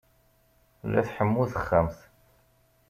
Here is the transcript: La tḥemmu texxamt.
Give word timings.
La 0.91 1.01
tḥemmu 1.07 1.43
texxamt. 1.51 1.99